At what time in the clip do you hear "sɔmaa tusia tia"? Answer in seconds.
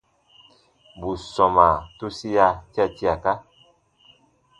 1.33-2.85